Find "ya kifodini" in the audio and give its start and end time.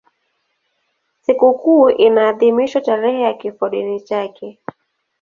3.21-4.01